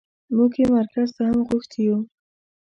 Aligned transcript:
موږ 0.35 0.53
يې 0.59 0.65
مرکز 0.75 1.09
ته 1.15 1.21
هم 1.29 1.37
غوښتي 1.47 1.81
يو. 1.87 1.97